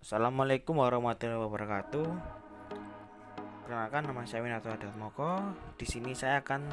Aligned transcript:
Assalamualaikum 0.00 0.80
warahmatullahi 0.80 1.44
wabarakatuh. 1.44 2.08
Perkenalkan 3.60 4.08
nama 4.08 4.24
saya 4.24 4.40
Winato 4.40 4.72
Moko. 4.96 5.36
Di 5.76 5.84
sini 5.84 6.16
saya 6.16 6.40
akan 6.40 6.64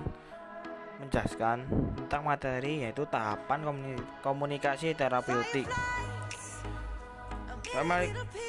menjelaskan 1.04 1.68
tentang 2.00 2.24
materi 2.24 2.88
yaitu 2.88 3.04
tahapan 3.12 3.68
komunikasi 4.24 4.96
terapeutik. 4.96 5.68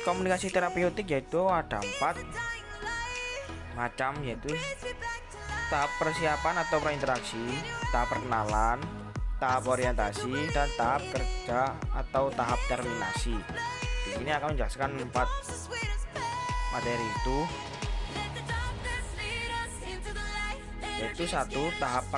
Komunikasi 0.07 0.47
terapeutik 0.55 1.11
yaitu 1.11 1.43
ada 1.51 1.83
empat 1.83 2.23
macam 3.75 4.15
yaitu 4.23 4.55
tahap 5.75 5.91
persiapan 5.99 6.55
atau 6.63 6.79
berinteraksi, 6.79 7.67
tahap 7.91 8.15
perkenalan, 8.15 8.79
tahap 9.43 9.75
orientasi, 9.75 10.55
dan 10.55 10.71
tahap 10.79 11.03
kerja 11.11 11.75
atau 11.99 12.31
tahap 12.31 12.63
terminasi 12.71 13.35
ini 14.21 14.31
akan 14.35 14.55
menjelaskan 14.55 14.91
empat 15.09 15.29
materi 16.75 17.07
itu. 17.07 17.39
Yaitu 20.99 21.25
satu 21.31 21.71
tahap 21.79 22.11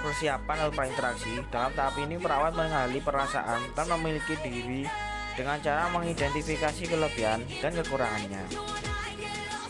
persiapan 0.00 0.56
atau 0.56 0.72
prainteraksi 0.72 1.32
dalam 1.52 1.72
tahap 1.76 2.00
ini 2.00 2.16
perawat 2.16 2.56
mengenali 2.56 2.96
perasaan 3.04 3.60
dan 3.76 3.86
memiliki 4.00 4.40
diri 4.40 4.88
dengan 5.36 5.60
cara 5.60 5.92
mengidentifikasi 5.92 6.88
kelebihan 6.88 7.44
dan 7.60 7.72
kekurangannya. 7.76 8.44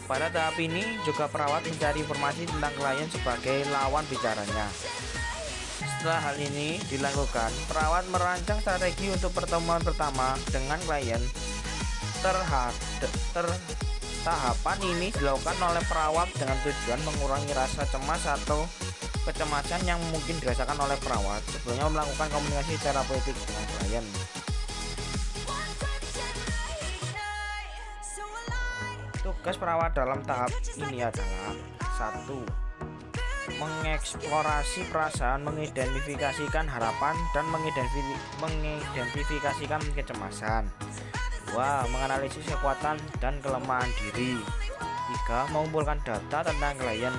Pada 0.07 0.31
tahap 0.31 0.59
ini 0.63 0.99
juga 1.03 1.27
perawat 1.27 1.67
mencari 1.67 2.03
informasi 2.03 2.47
tentang 2.47 2.75
klien 2.79 3.09
sebagai 3.11 3.59
lawan 3.71 4.03
bicaranya 4.11 4.67
setelah 6.01 6.33
hal 6.33 6.37
ini 6.41 6.81
dilakukan, 6.89 7.53
perawat 7.69 8.09
merancang 8.09 8.57
strategi 8.65 9.13
untuk 9.13 9.37
pertemuan 9.37 9.85
pertama 9.85 10.33
dengan 10.49 10.81
klien. 10.89 11.21
Terhad, 12.25 12.73
ter, 13.37 13.45
tahapan 14.25 14.81
ini 14.81 15.13
dilakukan 15.13 15.61
oleh 15.61 15.85
perawat 15.85 16.33
dengan 16.41 16.57
tujuan 16.65 17.05
mengurangi 17.05 17.53
rasa 17.53 17.85
cemas 17.85 18.25
atau 18.25 18.65
kecemasan 19.29 19.85
yang 19.85 20.01
mungkin 20.09 20.41
dirasakan 20.41 20.81
oleh 20.81 20.97
perawat 21.05 21.45
sebelumnya 21.53 21.93
melakukan 21.93 22.33
komunikasi 22.33 22.81
terapeutik 22.81 23.37
dengan 23.37 23.65
klien. 23.77 24.05
Tugas 29.21 29.57
perawat 29.61 29.93
dalam 29.93 30.25
tahap 30.25 30.49
ini 30.81 31.05
adalah 31.05 31.53
satu 31.93 32.70
mengeksplorasi 33.61 34.89
perasaan, 34.89 35.45
mengidentifikasikan 35.45 36.65
harapan 36.65 37.13
dan 37.37 37.45
mengidentifikasikan 38.41 39.85
kecemasan. 39.93 40.73
Dua, 41.53 41.85
menganalisis 41.93 42.49
kekuatan 42.49 42.97
dan 43.21 43.37
kelemahan 43.45 43.93
diri. 44.01 44.41
Tiga, 44.81 45.45
mengumpulkan 45.53 46.01
data 46.01 46.47
tentang 46.47 46.75
klien. 46.81 47.13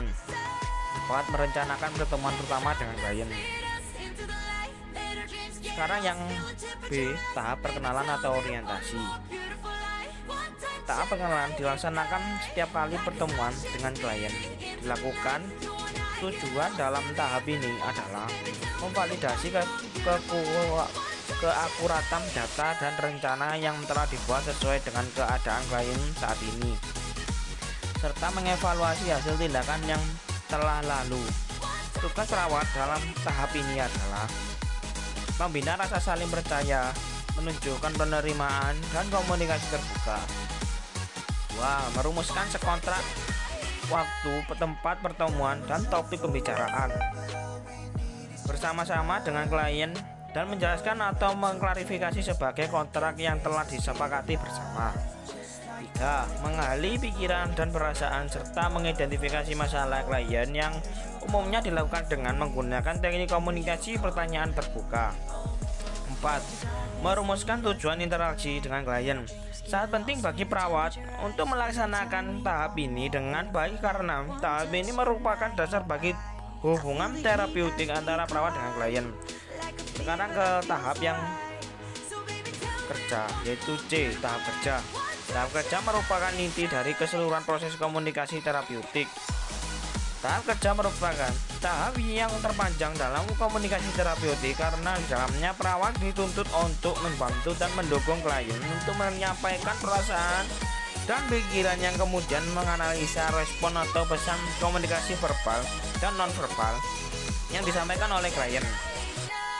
Empat, 1.05 1.25
merencanakan 1.29 1.91
pertemuan 1.93 2.33
pertama 2.39 2.73
dengan 2.73 2.97
klien. 3.05 3.29
Sekarang 5.61 6.01
yang 6.03 6.19
B, 6.89 7.13
tahap 7.37 7.61
perkenalan 7.61 8.07
atau 8.07 8.39
orientasi. 8.39 8.99
Tahap 10.87 11.07
perkenalan 11.07 11.51
dilaksanakan 11.55 12.21
setiap 12.43 12.69
kali 12.73 12.97
pertemuan 13.03 13.53
dengan 13.71 13.93
klien. 13.95 14.33
Dilakukan 14.83 15.39
Tujuan 16.21 16.69
dalam 16.77 17.01
tahap 17.17 17.41
ini 17.49 17.81
adalah 17.81 18.29
memvalidasi 18.77 19.49
ke, 19.49 19.61
ke, 20.05 20.13
keakuratan 21.41 22.23
data 22.37 22.67
dan 22.77 22.93
rencana 23.01 23.57
yang 23.57 23.73
telah 23.89 24.05
dibuat 24.05 24.45
sesuai 24.45 24.85
dengan 24.85 25.01
keadaan 25.17 25.63
klien 25.65 26.01
saat 26.21 26.37
ini 26.45 27.01
serta 28.01 28.33
mengevaluasi 28.33 29.13
hasil 29.13 29.37
tindakan 29.37 29.81
yang 29.85 30.01
telah 30.49 30.81
lalu. 30.81 31.21
Tugas 32.01 32.25
perawat 32.25 32.65
dalam 32.73 32.97
tahap 33.21 33.53
ini 33.53 33.77
adalah 33.77 34.25
membina 35.37 35.77
rasa 35.77 36.01
saling 36.01 36.25
percaya, 36.33 36.89
menunjukkan 37.37 37.93
penerimaan 37.93 38.73
dan 38.89 39.05
komunikasi 39.13 39.69
terbuka. 39.69 40.17
Dua, 41.53 41.73
merumuskan 41.93 42.49
sekontrak 42.49 43.05
waktu, 43.91 44.33
tempat 44.55 45.03
pertemuan, 45.03 45.59
dan 45.67 45.83
topik 45.91 46.23
pembicaraan 46.23 46.89
bersama-sama 48.51 49.21
dengan 49.23 49.47
klien 49.47 49.91
dan 50.31 50.47
menjelaskan 50.51 50.99
atau 51.15 51.35
mengklarifikasi 51.35 52.23
sebagai 52.23 52.67
kontrak 52.71 53.19
yang 53.19 53.39
telah 53.39 53.63
disepakati 53.67 54.35
bersama. 54.39 54.91
3. 55.97 56.45
Mengali 56.45 56.99
pikiran 56.99 57.51
dan 57.55 57.71
perasaan 57.71 58.27
serta 58.31 58.69
mengidentifikasi 58.71 59.55
masalah 59.55 60.03
klien 60.07 60.49
yang 60.51 60.73
umumnya 61.25 61.63
dilakukan 61.63 62.07
dengan 62.11 62.37
menggunakan 62.37 62.99
teknik 62.99 63.31
komunikasi 63.31 63.99
pertanyaan 63.99 64.51
terbuka. 64.55 65.15
4. 66.21 67.01
Merumuskan 67.01 67.65
tujuan 67.65 67.97
interaksi 68.03 68.61
dengan 68.61 68.85
klien 68.85 69.25
Sangat 69.65 69.89
penting 69.93 70.19
bagi 70.19 70.43
perawat 70.43 70.97
untuk 71.21 71.47
melaksanakan 71.53 72.41
tahap 72.41 72.73
ini 72.75 73.07
dengan 73.07 73.47
baik 73.53 73.79
karena 73.79 74.25
tahap 74.41 74.73
ini 74.73 74.91
merupakan 74.91 75.51
dasar 75.53 75.85
bagi 75.85 76.11
hubungan 76.61 77.17
terapeutik 77.21 77.89
antara 77.89 78.25
perawat 78.25 78.53
dengan 78.57 78.71
klien. 78.77 79.07
Sekarang 79.97 80.29
ke 80.33 80.47
tahap 80.65 80.97
yang 80.99 81.19
kerja 82.89 83.21
yaitu 83.47 83.73
C 83.87 84.11
tahap 84.19 84.41
kerja. 84.43 84.81
Tahap 85.31 85.49
kerja 85.55 85.77
merupakan 85.87 86.33
inti 86.35 86.67
dari 86.67 86.91
keseluruhan 86.91 87.47
proses 87.47 87.77
komunikasi 87.79 88.43
terapeutik. 88.43 89.07
Tahap 90.19 90.43
kerja 90.43 90.75
merupakan 90.75 91.33
tahap 91.61 91.93
yang 92.01 92.33
terpanjang 92.41 92.89
dalam 92.97 93.21
komunikasi 93.37 93.93
terapeutik 93.93 94.57
karena 94.57 94.97
dalamnya 95.05 95.53
perawat 95.53 95.93
dituntut 96.01 96.49
untuk 96.57 96.97
membantu 97.05 97.53
dan 97.53 97.69
mendukung 97.77 98.17
klien 98.25 98.57
untuk 98.81 98.97
menyampaikan 98.97 99.77
perasaan 99.77 100.49
dan 101.05 101.21
pikiran 101.29 101.77
yang 101.77 101.93
kemudian 102.01 102.41
menganalisa 102.57 103.29
respon 103.37 103.77
atau 103.77 104.01
pesan 104.09 104.41
komunikasi 104.57 105.13
verbal 105.21 105.61
dan 106.01 106.17
nonverbal 106.17 106.81
yang 107.53 107.61
disampaikan 107.61 108.09
oleh 108.09 108.33
klien. 108.33 108.65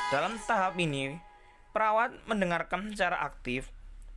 Dalam 0.09 0.41
tahap 0.41 0.73
ini, 0.81 1.21
perawat 1.69 2.17
mendengarkan 2.25 2.89
secara 2.97 3.21
aktif 3.29 3.69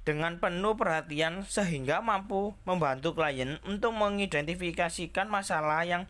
dengan 0.08 0.40
penuh 0.40 0.72
perhatian 0.72 1.44
sehingga 1.44 2.00
mampu 2.00 2.56
membantu 2.64 3.12
klien 3.12 3.60
untuk 3.68 3.92
mengidentifikasikan 3.92 5.28
masalah 5.28 5.84
yang 5.84 6.08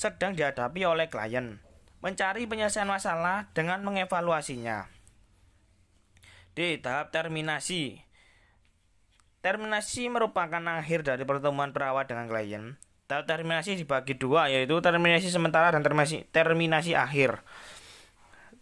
sedang 0.00 0.32
dihadapi 0.32 0.80
oleh 0.88 1.12
klien, 1.12 1.60
mencari 2.00 2.48
penyelesaian 2.48 2.88
masalah 2.88 3.52
dengan 3.52 3.84
mengevaluasinya. 3.84 4.88
D. 6.56 6.80
Tahap 6.80 7.12
terminasi 7.12 8.00
Terminasi 9.44 10.08
merupakan 10.08 10.60
akhir 10.60 11.04
dari 11.04 11.24
pertemuan 11.28 11.76
perawat 11.76 12.08
dengan 12.08 12.32
klien. 12.32 12.80
Tahap 13.12 13.28
terminasi 13.28 13.76
dibagi 13.76 14.16
dua, 14.16 14.48
yaitu 14.48 14.80
terminasi 14.80 15.28
sementara 15.28 15.68
dan 15.68 15.84
terminasi, 15.84 16.24
terminasi 16.32 16.96
akhir. 16.96 17.44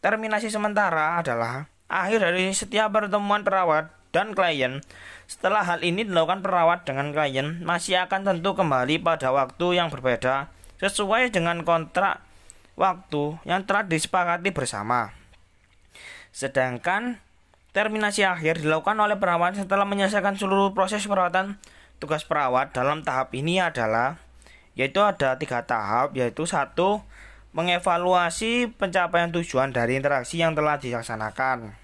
Terminasi 0.02 0.50
sementara 0.50 1.22
adalah 1.22 1.70
akhir 1.86 2.18
dari 2.18 2.50
setiap 2.50 2.90
pertemuan 2.90 3.46
perawat 3.46 3.94
dan 4.10 4.34
klien. 4.34 4.82
Setelah 5.30 5.62
hal 5.62 5.86
ini 5.86 6.02
dilakukan 6.02 6.42
perawat 6.42 6.82
dengan 6.82 7.14
klien, 7.14 7.62
masih 7.62 8.02
akan 8.06 8.26
tentu 8.26 8.58
kembali 8.58 9.02
pada 9.02 9.30
waktu 9.30 9.78
yang 9.78 9.90
berbeda 9.90 10.57
sesuai 10.78 11.34
dengan 11.34 11.66
kontrak 11.66 12.22
waktu 12.78 13.42
yang 13.42 13.66
telah 13.66 13.84
disepakati 13.84 14.54
bersama. 14.54 15.10
Sedangkan 16.30 17.18
terminasi 17.74 18.22
akhir 18.22 18.62
dilakukan 18.62 18.96
oleh 18.98 19.18
perawat 19.18 19.58
setelah 19.58 19.84
menyelesaikan 19.84 20.38
seluruh 20.38 20.72
proses 20.72 21.02
perawatan. 21.04 21.58
Tugas 21.98 22.22
perawat 22.22 22.70
dalam 22.70 23.02
tahap 23.02 23.34
ini 23.34 23.58
adalah 23.58 24.22
yaitu 24.78 25.02
ada 25.02 25.34
tiga 25.34 25.66
tahap 25.66 26.14
yaitu 26.14 26.46
satu 26.46 27.02
mengevaluasi 27.50 28.70
pencapaian 28.78 29.34
tujuan 29.34 29.74
dari 29.74 29.98
interaksi 29.98 30.38
yang 30.38 30.54
telah 30.54 30.78
dilaksanakan. 30.78 31.74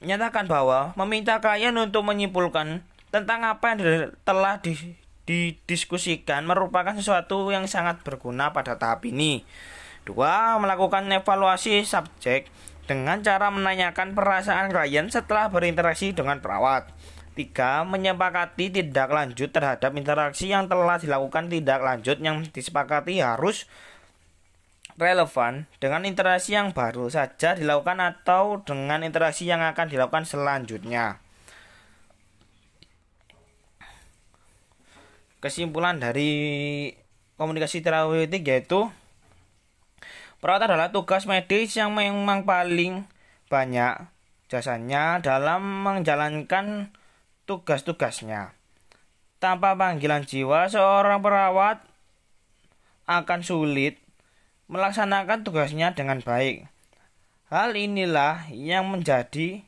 Menyatakan 0.00 0.48
bahwa 0.48 0.96
meminta 0.96 1.38
klien 1.44 1.76
untuk 1.76 2.02
menyimpulkan 2.08 2.80
tentang 3.12 3.44
apa 3.44 3.76
yang 3.76 4.10
telah 4.24 4.58
di, 4.58 4.96
didiskusikan 5.26 6.42
merupakan 6.44 6.92
sesuatu 6.98 7.48
yang 7.54 7.70
sangat 7.70 8.02
berguna 8.02 8.50
pada 8.50 8.78
tahap 8.78 9.06
ini. 9.06 9.46
Dua, 10.02 10.58
melakukan 10.58 11.06
evaluasi 11.06 11.86
subjek 11.86 12.50
dengan 12.90 13.22
cara 13.22 13.54
menanyakan 13.54 14.18
perasaan 14.18 14.74
klien 14.74 15.06
setelah 15.06 15.46
berinteraksi 15.46 16.10
dengan 16.10 16.42
perawat. 16.42 16.90
Tiga, 17.32 17.86
menyepakati 17.86 18.68
tindak 18.68 19.08
lanjut 19.08 19.48
terhadap 19.54 19.94
interaksi 19.96 20.52
yang 20.52 20.68
telah 20.68 21.00
dilakukan 21.00 21.48
tindak 21.48 21.80
lanjut 21.80 22.20
yang 22.20 22.44
disepakati 22.44 23.24
harus 23.24 23.64
relevan 25.00 25.64
dengan 25.80 26.04
interaksi 26.04 26.52
yang 26.52 26.76
baru 26.76 27.08
saja 27.08 27.56
dilakukan 27.56 27.96
atau 28.02 28.60
dengan 28.60 29.00
interaksi 29.00 29.48
yang 29.48 29.64
akan 29.64 29.88
dilakukan 29.88 30.28
selanjutnya. 30.28 31.21
Kesimpulan 35.42 35.98
dari 35.98 36.30
komunikasi 37.34 37.82
terapeutik 37.82 38.46
yaitu 38.46 38.86
perawat 40.38 40.70
adalah 40.70 40.94
tugas 40.94 41.26
medis 41.26 41.74
yang 41.74 41.90
memang 41.98 42.46
paling 42.46 43.02
banyak 43.50 44.06
jasanya 44.46 45.18
dalam 45.18 45.82
menjalankan 45.82 46.94
tugas-tugasnya. 47.50 48.54
Tanpa 49.42 49.74
panggilan 49.74 50.22
jiwa, 50.22 50.70
seorang 50.70 51.18
perawat 51.18 51.82
akan 53.10 53.40
sulit 53.42 53.98
melaksanakan 54.70 55.42
tugasnya 55.42 55.90
dengan 55.98 56.22
baik. 56.22 56.70
Hal 57.50 57.74
inilah 57.74 58.46
yang 58.54 58.88
menjadi 58.88 59.66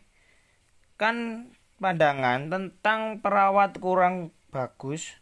kan 0.94 1.50
pandangan 1.82 2.46
tentang 2.48 3.18
perawat 3.18 3.82
kurang 3.82 4.30
bagus, 4.54 5.18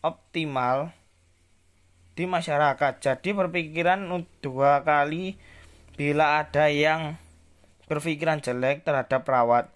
optimal 0.00 0.92
di 2.16 2.24
masyarakat. 2.28 3.00
Jadi 3.00 3.32
berpikiran 3.32 4.04
dua 4.44 4.84
kali 4.84 5.36
bila 5.96 6.44
ada 6.44 6.68
yang 6.68 7.16
berpikiran 7.88 8.40
jelek 8.44 8.84
terhadap 8.84 9.24
perawat. 9.24 9.72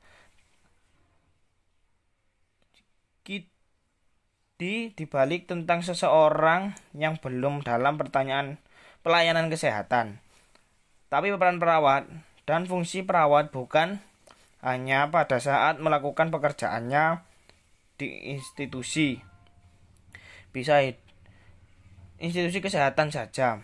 Di 4.55 4.95
dibalik 4.95 5.51
tentang 5.51 5.83
seseorang 5.83 6.79
yang 6.95 7.19
belum 7.19 7.67
dalam 7.67 7.99
pertanyaan 7.99 8.63
pelayanan 9.03 9.51
kesehatan. 9.51 10.23
Tapi 11.11 11.35
peran 11.35 11.59
perawat 11.59 12.07
dan 12.47 12.63
fungsi 12.65 13.03
perawat 13.03 13.51
bukan 13.51 13.99
hanya 14.63 15.11
pada 15.11 15.43
saat 15.43 15.83
melakukan 15.83 16.31
pekerjaannya 16.31 17.27
di 17.99 18.31
institusi. 18.39 19.34
Bisa 20.55 20.79
institusi 22.23 22.63
kesehatan 22.63 23.11
saja. 23.11 23.61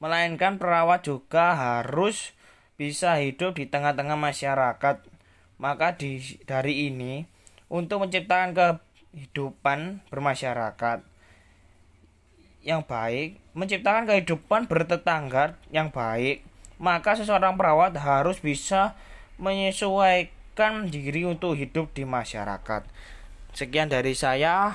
Melainkan 0.00 0.56
perawat 0.56 1.04
juga 1.04 1.52
harus 1.52 2.32
bisa 2.80 3.20
hidup 3.20 3.60
di 3.60 3.68
tengah-tengah 3.68 4.16
masyarakat. 4.16 5.04
Maka 5.60 5.98
di, 6.00 6.22
dari 6.48 6.88
ini 6.88 7.26
untuk 7.68 8.06
menciptakan 8.06 8.56
kehidupan 8.56 10.00
bermasyarakat 10.08 11.04
yang 12.64 12.86
baik, 12.86 13.36
menciptakan 13.52 14.08
kehidupan 14.08 14.70
bertetangga 14.70 15.58
yang 15.74 15.92
baik, 15.92 16.46
maka 16.78 17.18
seseorang 17.18 17.58
perawat 17.58 17.98
harus 17.98 18.38
bisa 18.38 18.94
menyesuaikan 19.38 20.90
diri 20.90 21.26
untuk 21.26 21.54
hidup 21.58 21.90
di 21.94 22.06
masyarakat. 22.06 22.86
Sekian 23.54 23.90
dari 23.90 24.14
saya. 24.14 24.74